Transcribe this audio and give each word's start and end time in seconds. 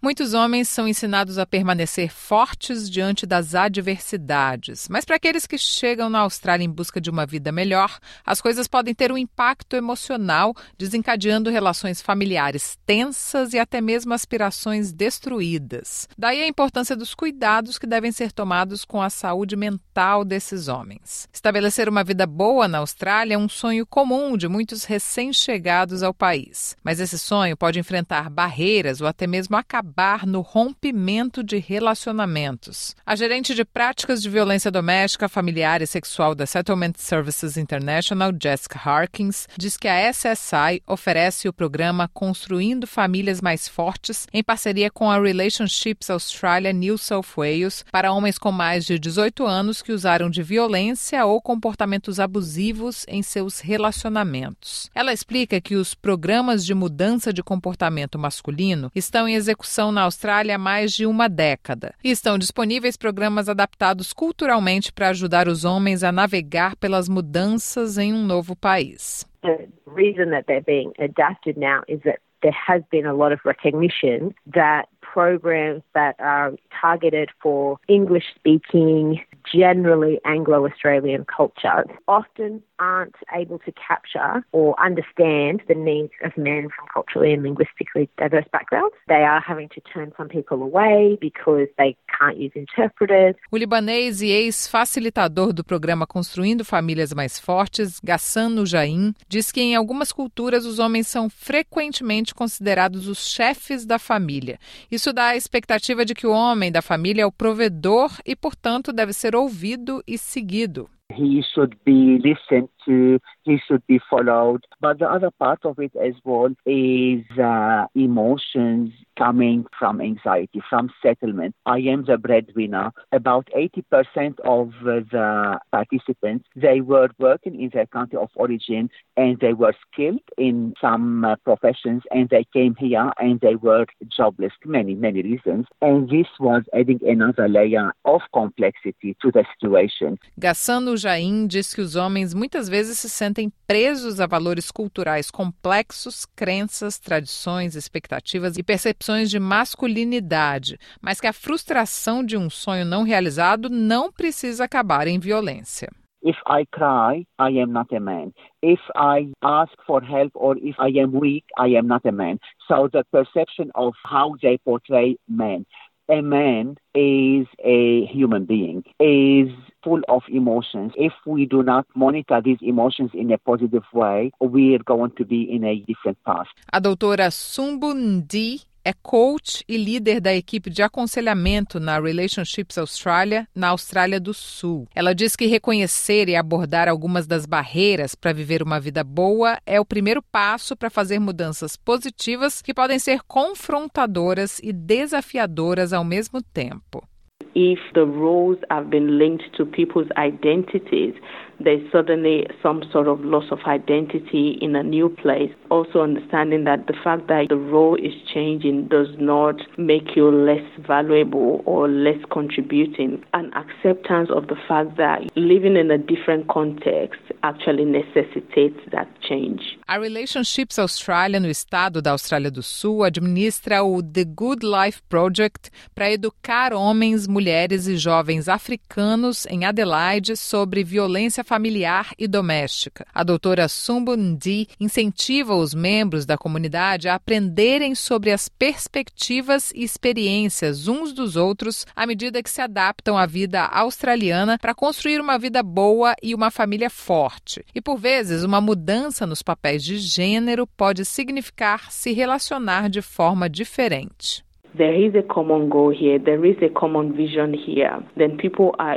Muitos 0.00 0.32
homens 0.32 0.68
são 0.68 0.86
ensinados 0.86 1.38
a 1.38 1.46
permanecer 1.46 2.08
fortes 2.08 2.88
diante 2.88 3.26
das 3.26 3.56
adversidades, 3.56 4.86
mas 4.88 5.04
para 5.04 5.16
aqueles 5.16 5.44
que 5.44 5.58
chegam 5.58 6.08
na 6.08 6.20
Austrália 6.20 6.64
em 6.64 6.70
busca 6.70 7.00
de 7.00 7.10
uma 7.10 7.26
vida 7.26 7.50
melhor, 7.50 7.98
as 8.24 8.40
coisas 8.40 8.68
podem 8.68 8.94
ter 8.94 9.10
um 9.10 9.18
impacto 9.18 9.74
emocional, 9.74 10.54
desencadeando 10.78 11.50
relações 11.50 12.00
familiares 12.00 12.78
tensas 12.86 13.52
e 13.54 13.58
até 13.58 13.80
mesmo 13.80 14.14
aspirações 14.14 14.92
destruídas. 14.92 16.08
Daí 16.16 16.44
a 16.44 16.46
importância 16.46 16.94
dos 16.94 17.12
cuidados 17.12 17.76
que 17.76 17.86
devem 17.86 18.12
ser 18.12 18.30
tomados 18.30 18.84
com 18.84 19.02
a 19.02 19.10
saúde 19.10 19.56
mental 19.56 20.24
desses 20.24 20.68
homens. 20.68 21.28
Estabelecer 21.32 21.88
uma 21.88 22.04
vida 22.04 22.24
boa 22.24 22.68
na 22.68 22.78
Austrália 22.78 23.34
é 23.34 23.38
um 23.38 23.48
sonho 23.48 23.84
comum 23.84 24.36
de 24.36 24.46
muitos 24.46 24.84
recém-chegados 24.84 26.04
ao 26.04 26.14
país, 26.14 26.76
mas 26.84 27.00
esse 27.00 27.18
sonho 27.18 27.56
pode 27.56 27.80
enfrentar 27.80 28.30
barreiras 28.30 29.00
ou 29.00 29.08
até 29.08 29.26
mesmo 29.26 29.56
acabar 29.56 29.87
acabar 29.88 30.26
no 30.26 30.42
rompimento 30.42 31.42
de 31.42 31.56
relacionamentos. 31.56 32.94
A 33.06 33.16
gerente 33.16 33.54
de 33.54 33.64
práticas 33.64 34.20
de 34.20 34.28
violência 34.28 34.70
doméstica, 34.70 35.28
familiar 35.28 35.80
e 35.80 35.86
sexual 35.86 36.34
da 36.34 36.44
Settlement 36.44 36.92
Services 36.96 37.56
International, 37.56 38.30
Jessica 38.40 38.78
Harkins, 38.78 39.48
diz 39.56 39.78
que 39.78 39.88
a 39.88 40.12
SSI 40.12 40.82
oferece 40.86 41.48
o 41.48 41.52
programa 41.52 42.08
Construindo 42.12 42.86
Famílias 42.86 43.40
Mais 43.40 43.66
Fortes 43.66 44.26
em 44.32 44.44
parceria 44.44 44.90
com 44.90 45.10
a 45.10 45.18
Relationships 45.18 46.10
Australia 46.10 46.72
New 46.72 46.98
South 46.98 47.24
Wales 47.36 47.84
para 47.90 48.12
homens 48.12 48.36
com 48.36 48.52
mais 48.52 48.84
de 48.84 48.98
18 48.98 49.46
anos 49.46 49.80
que 49.80 49.92
usaram 49.92 50.28
de 50.28 50.42
violência 50.42 51.24
ou 51.24 51.40
comportamentos 51.40 52.20
abusivos 52.20 53.06
em 53.08 53.22
seus 53.22 53.60
relacionamentos. 53.60 54.90
Ela 54.94 55.14
explica 55.14 55.60
que 55.60 55.76
os 55.76 55.94
programas 55.94 56.64
de 56.64 56.74
mudança 56.74 57.32
de 57.32 57.42
comportamento 57.42 58.18
masculino 58.18 58.90
estão 58.94 59.26
em 59.26 59.34
execução 59.34 59.77
na 59.92 60.02
Austrália 60.02 60.56
há 60.56 60.58
mais 60.58 60.92
de 60.92 61.06
uma 61.06 61.28
década. 61.28 61.94
E 62.02 62.10
estão 62.10 62.36
disponíveis 62.36 62.96
programas 62.96 63.48
adaptados 63.48 64.12
culturalmente 64.12 64.92
para 64.92 65.08
ajudar 65.08 65.48
os 65.48 65.64
homens 65.64 66.02
a 66.02 66.10
navegar 66.10 66.76
pelas 66.76 67.08
mudanças 67.08 67.96
em 67.96 68.12
um 68.12 68.24
novo 68.24 68.56
país. 68.56 69.24
The 69.42 69.68
reason 69.86 70.30
that 70.30 70.46
they're 70.46 70.64
being 70.64 70.92
adapted 70.98 71.56
now 71.56 71.82
is 71.88 72.00
that 72.02 72.18
there 72.42 72.56
has 72.66 72.82
been 72.90 73.06
a 73.06 73.12
lot 73.12 73.32
of 73.32 73.40
recognition 73.44 74.34
that 74.52 74.88
programs 75.00 75.82
that 75.94 76.16
are 76.18 76.52
targeted 76.80 77.30
for 77.40 77.78
English 77.88 78.24
speaking, 78.36 79.20
generally 79.52 80.20
Anglo 80.24 80.66
Australian 80.66 81.24
culture 81.24 81.84
often 82.06 82.62
aren't 82.78 83.16
able 83.34 83.58
to 83.60 83.72
capture 83.72 84.44
or 84.52 84.74
understand 84.82 85.62
the 85.68 85.74
needs 85.74 86.12
of 86.24 86.32
men 86.36 86.68
from 86.74 86.86
culturally 86.92 87.32
and 87.34 87.42
linguistically 87.42 88.08
diverse 88.16 88.46
backgrounds. 88.52 88.94
They 89.08 89.24
are 89.24 89.40
having 89.40 89.68
to 89.70 89.80
turn 89.92 90.12
some 90.16 90.28
people 90.28 90.62
away 90.62 91.18
because 91.20 91.68
they 91.76 91.96
can't 92.18 92.36
use 92.36 92.52
interpreters. 92.54 93.34
O 93.50 93.56
libanês 93.56 94.22
e 94.22 94.30
ex-facilitador 94.30 95.52
do 95.52 95.64
programa 95.64 96.06
Construindo 96.06 96.64
Famílias 96.64 97.12
Mais 97.12 97.38
Fortes, 97.38 98.00
Gassan 98.00 98.50
Nujain, 98.50 99.12
diz 99.28 99.50
que 99.50 99.60
em 99.60 99.74
algumas 99.74 100.12
culturas 100.12 100.64
os 100.64 100.78
homens 100.78 101.08
são 101.08 101.28
frequentemente 101.28 102.34
considerados 102.34 103.08
os 103.08 103.28
chefes 103.28 103.84
da 103.84 103.98
família. 103.98 104.58
Isso 104.90 105.12
dá 105.12 105.28
a 105.28 105.36
expectativa 105.36 106.04
de 106.04 106.14
que 106.14 106.26
o 106.26 106.32
homem 106.32 106.70
da 106.70 106.82
família 106.82 107.22
é 107.22 107.26
o 107.26 107.32
provedor 107.32 108.10
e, 108.24 108.36
portanto, 108.36 108.92
deve 108.92 109.12
ser 109.12 109.34
ouvido 109.38 110.02
e 110.06 110.18
seguido. 110.18 110.88
he 111.10 111.42
should 111.42 111.76
be 111.84 112.18
listened 112.18 112.68
to, 112.88 113.20
he 113.44 113.58
should 113.66 113.86
be 113.86 114.00
followed. 114.10 114.64
But 114.80 114.98
the 114.98 115.06
other 115.06 115.30
part 115.38 115.60
of 115.64 115.78
it 115.78 115.92
as 115.96 116.14
well 116.24 116.50
is 116.66 117.24
uh, 117.38 117.86
emotions 117.94 118.92
coming 119.16 119.66
from 119.78 120.00
anxiety, 120.00 120.60
from 120.68 120.90
settlement. 121.02 121.54
I 121.66 121.78
am 121.78 122.04
the 122.06 122.16
breadwinner. 122.16 122.92
About 123.12 123.48
80% 123.54 124.38
of 124.44 124.72
the 124.82 125.58
participants, 125.72 126.46
they 126.56 126.80
were 126.80 127.08
working 127.18 127.60
in 127.60 127.70
their 127.72 127.86
country 127.86 128.18
of 128.18 128.30
origin 128.36 128.90
and 129.16 129.38
they 129.40 129.52
were 129.52 129.74
skilled 129.90 130.20
in 130.36 130.74
some 130.80 131.24
uh, 131.24 131.36
professions 131.44 132.02
and 132.10 132.28
they 132.28 132.46
came 132.52 132.74
here 132.78 133.10
and 133.18 133.40
they 133.40 133.56
were 133.56 133.86
jobless, 134.16 134.52
for 134.62 134.68
many, 134.68 134.94
many 134.94 135.22
reasons. 135.22 135.66
And 135.82 136.08
this 136.08 136.28
was 136.38 136.62
adding 136.74 137.00
another 137.02 137.48
layer 137.48 137.92
of 138.04 138.20
complexity 138.32 139.16
to 139.22 139.32
the 139.32 139.44
situation. 139.54 140.18
Gassano 140.38 140.96
Jain 140.96 141.48
diz 141.48 141.74
que 141.74 141.82
os 141.82 141.96
homens 141.96 142.34
muitas 142.34 142.68
vezes 142.68 142.77
se 142.86 143.08
sentem 143.08 143.52
presos 143.66 144.20
a 144.20 144.26
valores 144.26 144.70
culturais 144.70 145.30
complexos, 145.30 146.24
crenças, 146.24 146.98
tradições, 146.98 147.74
expectativas 147.74 148.56
e 148.56 148.62
percepções 148.62 149.28
de 149.28 149.40
masculinidade, 149.40 150.78
mas 151.00 151.20
que 151.20 151.26
a 151.26 151.32
frustração 151.32 152.24
de 152.24 152.36
um 152.36 152.48
sonho 152.48 152.84
não 152.84 153.02
realizado 153.02 153.68
não 153.68 154.12
precisa 154.12 154.64
acabar 154.64 155.06
em 155.08 155.18
violência. 155.18 155.88
If 156.22 156.36
I 156.46 156.66
cry, 156.72 157.26
I 157.38 157.60
am 157.60 157.72
not 157.72 157.94
a 157.94 158.00
man. 158.00 158.32
If 158.62 158.80
I 158.96 159.32
ask 159.42 159.72
for 159.86 160.02
help 160.02 160.32
or 160.34 160.56
if 160.58 160.76
I 160.78 160.98
am 161.00 161.16
weak, 161.16 161.44
I 161.56 161.76
am 161.76 161.86
not 161.86 162.06
a 162.06 162.12
man. 162.12 162.38
So 162.66 162.88
the 162.88 163.04
perception 163.10 163.70
of 163.74 163.94
how 164.04 164.36
they 164.42 164.58
portray 164.58 165.16
men. 165.28 165.64
A 166.10 166.22
man 166.22 166.76
is 166.94 167.46
a 167.62 168.06
human 168.06 168.46
being, 168.46 168.82
is 168.98 169.50
full 169.82 170.00
of 170.08 170.24
emotions. 170.28 170.92
If 170.96 171.12
we 171.26 171.46
do 171.46 171.62
not 171.62 171.86
monitor 171.94 172.40
these 172.42 172.58
emotions 172.62 173.10
in 173.14 173.32
a 173.32 173.38
positive 173.38 173.84
way, 173.92 174.32
we 174.40 174.74
are 174.74 174.84
going 174.84 175.12
to 175.16 175.24
be 175.24 175.42
in 175.50 175.64
a 175.64 175.74
different 175.86 176.18
path. 176.24 176.48
A 176.72 176.80
doutora 176.80 177.30
Sumbu 177.30 177.94
Ndi 177.94 178.60
é 178.84 178.92
coach 179.02 179.62
e 179.68 179.76
líder 179.76 180.18
da 180.18 180.34
equipe 180.34 180.70
de 180.70 180.82
aconselhamento 180.82 181.78
na 181.78 182.00
Relationships 182.00 182.78
Australia, 182.78 183.46
na 183.54 183.68
Austrália 183.68 184.18
do 184.18 184.32
Sul. 184.32 184.88
Ela 184.94 185.14
diz 185.14 185.36
que 185.36 185.46
reconhecer 185.46 186.26
e 186.28 186.34
abordar 186.34 186.88
algumas 186.88 187.26
das 187.26 187.44
barreiras 187.44 188.14
para 188.14 188.32
viver 188.32 188.62
uma 188.62 188.80
vida 188.80 189.04
boa 189.04 189.58
é 189.66 189.78
o 189.78 189.84
primeiro 189.84 190.22
passo 190.22 190.74
para 190.74 190.88
fazer 190.88 191.18
mudanças 191.18 191.76
positivas 191.76 192.62
que 192.62 192.72
podem 192.72 192.98
ser 192.98 193.20
confrontadoras 193.24 194.58
e 194.62 194.72
desafiadoras 194.72 195.92
ao 195.92 196.04
mesmo 196.04 196.42
tempo. 196.42 197.06
If 197.54 197.78
the 197.94 198.06
roles 198.06 198.58
have 198.70 198.90
been 198.90 199.18
linked 199.18 199.44
to 199.56 199.64
people's 199.64 200.08
identities, 200.16 201.14
there's 201.60 201.90
suddenly 201.90 202.46
some 202.62 202.84
sort 202.92 203.08
of 203.08 203.20
loss 203.20 203.50
of 203.50 203.58
identity 203.66 204.58
in 204.60 204.76
a 204.76 204.82
new 204.82 205.08
place. 205.08 205.52
Also, 205.70 206.02
understanding 206.02 206.64
that 206.64 206.86
the 206.86 206.94
fact 207.02 207.28
that 207.28 207.46
the 207.48 207.56
role 207.56 207.96
is 207.96 208.12
changing 208.32 208.88
does 208.88 209.08
not 209.18 209.56
make 209.76 210.14
you 210.14 210.30
less 210.30 210.64
valuable 210.86 211.62
or 211.66 211.88
less 211.88 212.18
contributing. 212.30 213.24
An 213.34 213.52
acceptance 213.54 214.30
of 214.30 214.48
the 214.48 214.56
fact 214.68 214.96
that 214.98 215.22
living 215.36 215.76
in 215.76 215.90
a 215.90 215.98
different 215.98 216.48
context 216.48 217.20
actually 217.42 217.84
necessitates 217.84 218.78
that 218.92 219.08
change. 219.22 219.77
A 219.90 219.98
Relationships 219.98 220.78
Australia, 220.78 221.40
no 221.40 221.48
estado 221.48 222.02
da 222.02 222.10
Austrália 222.10 222.50
do 222.50 222.62
Sul, 222.62 223.02
administra 223.02 223.82
o 223.82 224.02
The 224.02 224.22
Good 224.22 224.66
Life 224.66 225.00
Project 225.08 225.70
para 225.94 226.12
educar 226.12 226.74
homens, 226.74 227.26
mulheres 227.26 227.86
e 227.86 227.96
jovens 227.96 228.50
africanos 228.50 229.46
em 229.46 229.64
Adelaide 229.64 230.36
sobre 230.36 230.84
violência 230.84 231.42
familiar 231.42 232.12
e 232.18 232.28
doméstica. 232.28 233.06
A 233.14 233.24
doutora 233.24 233.66
Sumbu 233.66 234.14
Ndi 234.14 234.68
incentiva 234.78 235.54
os 235.54 235.72
membros 235.72 236.26
da 236.26 236.36
comunidade 236.36 237.08
a 237.08 237.14
aprenderem 237.14 237.94
sobre 237.94 238.30
as 238.30 238.46
perspectivas 238.46 239.72
e 239.74 239.82
experiências 239.82 240.86
uns 240.86 241.14
dos 241.14 241.34
outros 241.34 241.86
à 241.96 242.06
medida 242.06 242.42
que 242.42 242.50
se 242.50 242.60
adaptam 242.60 243.16
à 243.16 243.24
vida 243.24 243.64
australiana 243.64 244.58
para 244.58 244.74
construir 244.74 245.18
uma 245.18 245.38
vida 245.38 245.62
boa 245.62 246.14
e 246.22 246.34
uma 246.34 246.50
família 246.50 246.90
forte. 246.90 247.64
E 247.74 247.80
por 247.80 247.96
vezes, 247.96 248.44
uma 248.44 248.60
mudança 248.60 249.26
nos 249.26 249.40
papéis 249.40 249.77
de 249.78 249.98
gênero 249.98 250.66
pode 250.66 251.04
significar 251.04 251.90
se 251.90 252.12
relacionar 252.12 252.88
de 252.88 253.02
forma 253.02 253.48
diferente. 253.48 254.44
There 254.78 254.94
is 254.94 255.14
a 255.14 255.22
common 255.22 255.68
goal 255.68 255.90
here, 255.90 256.18
there 256.18 256.44
is 256.44 256.56
a 256.62 256.68
common 256.68 257.16
vision 257.16 257.52
here, 257.52 257.98
then 258.16 258.36
people 258.36 258.74
are 258.78 258.96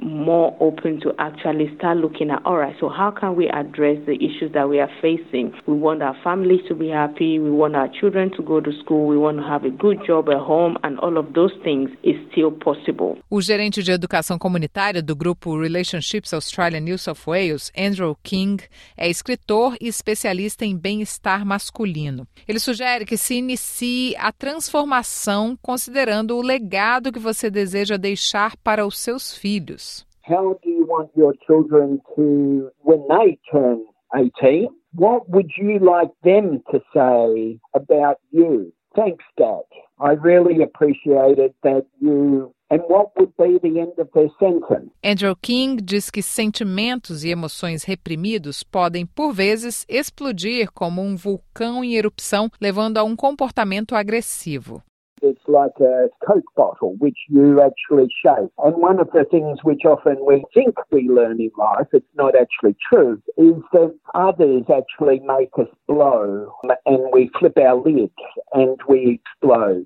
more 0.00 0.56
open 0.60 1.00
to 1.00 1.12
actually 1.18 1.70
start 1.76 1.98
looking 1.98 2.30
at 2.30 2.40
all 2.46 2.56
right, 2.56 2.74
so 2.80 2.88
how 2.88 3.10
can 3.10 3.36
we 3.36 3.48
address 3.48 3.98
the 4.06 4.14
issues 4.14 4.50
that 4.54 4.68
we 4.68 4.80
are 4.80 4.90
facing? 5.02 5.52
We 5.66 5.74
want 5.74 6.02
our 6.02 6.16
families 6.24 6.62
to 6.68 6.74
be 6.74 6.88
happy, 6.88 7.38
we 7.38 7.50
want 7.50 7.76
our 7.76 7.88
children 7.88 8.30
to 8.36 8.42
go 8.42 8.60
to 8.60 8.72
school, 8.80 9.06
we 9.06 9.18
want 9.18 9.36
to 9.38 9.42
have 9.44 9.64
a 9.64 9.70
good 9.70 9.98
job 10.06 10.30
at 10.30 10.40
home, 10.40 10.78
and 10.82 10.98
all 11.00 11.18
of 11.18 11.34
those 11.34 11.52
things 11.62 11.90
is 12.02 12.16
still 12.32 12.52
possible. 12.52 13.18
O 13.30 13.40
gerente 13.40 13.82
de 13.82 13.92
educação 13.92 14.38
comunitária 14.38 15.02
do 15.02 15.14
grupo 15.14 15.58
Relationships 15.58 16.32
Australia 16.32 16.80
New 16.80 16.96
South 16.96 17.26
Wales, 17.26 17.70
Andrew 17.76 18.16
King, 18.22 18.62
é 18.96 19.08
escritor 19.08 19.76
e 19.80 19.88
especialista 19.88 20.64
em 20.64 20.76
bem-estar 20.76 21.44
masculino. 21.44 22.26
Ele 22.48 22.58
sugere 22.58 23.04
que 23.04 23.16
se 23.16 23.34
inicie 23.34 24.16
a 24.16 24.32
transformação 24.32 25.17
considerando 25.62 26.36
o 26.36 26.42
legado 26.42 27.12
que 27.12 27.18
você 27.18 27.50
deseja 27.50 27.96
deixar 27.96 28.56
para 28.58 28.86
os 28.86 28.98
seus 28.98 29.36
filhos. 29.36 30.06
How 30.28 30.58
do 30.62 30.68
you 30.68 30.86
want 30.86 31.10
your 31.16 31.34
children 31.46 31.98
to, 32.14 32.70
when 32.84 33.06
they 33.08 33.38
turn 33.50 33.80
18, 34.14 34.68
What 34.94 35.28
would 35.28 35.50
you 35.58 35.78
like 35.78 36.10
them 36.22 36.62
to 36.70 36.80
say 36.92 37.60
about 37.74 38.18
you? 38.32 38.72
Thanks, 38.96 39.24
Dad. 39.36 39.62
I 40.00 40.12
really 40.12 40.62
appreciated 40.62 41.54
that 41.62 41.84
you 42.00 42.54
And 42.70 42.82
what 42.86 43.12
would 43.16 43.32
be 43.38 43.58
the 43.60 43.80
end 43.80 43.94
of 43.98 44.10
their 44.12 44.28
sentence? 44.38 44.90
Andrew 45.02 45.34
King 45.40 45.80
diz 45.82 46.10
que 46.10 46.22
sentimentos 46.22 47.24
e 47.24 47.30
emoções 47.30 47.82
reprimidos 47.82 48.62
podem, 48.62 49.06
por 49.06 49.32
vezes, 49.32 49.86
explodir 49.88 50.70
como 50.72 51.00
um 51.00 51.16
vulcão 51.16 51.82
em 51.82 51.94
erupção, 51.94 52.50
levando 52.60 52.98
a 52.98 53.04
um 53.04 53.16
comportamento 53.16 53.94
agressivo. 53.94 54.82
It's 55.22 55.42
like 55.46 55.78
a 55.80 56.08
Coke 56.26 56.44
bottle 56.56 56.94
which 56.98 57.18
you 57.28 57.60
actually 57.62 58.08
shake. 58.24 58.50
And 58.58 58.76
one 58.76 59.00
of 59.00 59.10
the 59.12 59.24
things 59.30 59.58
which 59.62 59.82
often 59.84 60.16
we 60.26 60.44
think 60.54 60.74
we 60.90 61.08
learn 61.08 61.40
in 61.40 61.50
life, 61.58 61.88
it's 61.92 62.06
not 62.14 62.34
actually 62.34 62.76
true, 62.88 63.20
is 63.36 63.54
that 63.72 63.94
others 64.14 64.64
actually 64.74 65.20
make 65.20 65.50
us 65.58 65.68
blow 65.86 66.52
and 66.86 66.98
we 67.12 67.30
flip 67.38 67.56
our 67.58 67.76
lids 67.76 68.12
and 68.52 68.78
we 68.88 69.20
explode. 69.20 69.84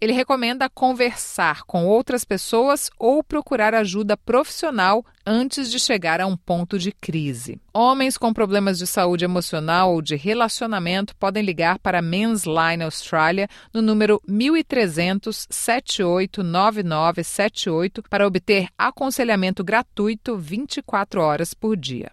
Ele 0.00 0.12
recomenda 0.12 0.70
conversar 0.70 1.64
com 1.64 1.84
outras 1.84 2.24
pessoas 2.24 2.88
ou 2.96 3.24
procurar 3.24 3.74
ajuda 3.74 4.16
profissional 4.16 5.04
antes 5.26 5.68
de 5.68 5.80
chegar 5.80 6.20
a 6.20 6.28
um 6.28 6.36
ponto 6.36 6.78
de 6.78 6.92
crise. 6.92 7.60
Homens 7.74 8.16
com 8.16 8.32
problemas 8.32 8.78
de 8.78 8.86
saúde 8.86 9.24
emocional 9.24 9.92
ou 9.92 10.00
de 10.00 10.14
relacionamento 10.14 11.16
podem 11.16 11.42
ligar 11.42 11.80
para 11.80 11.98
a 11.98 12.02
Men's 12.02 12.44
Line 12.44 12.84
Australia 12.84 13.48
no 13.74 13.82
número 13.82 14.22
1300 14.28 15.48
789978 15.50 18.04
para 18.08 18.28
obter 18.28 18.68
aconselhamento 18.78 19.64
gratuito 19.64 20.36
24 20.36 21.20
horas 21.20 21.52
por 21.52 21.76
dia. 21.76 22.12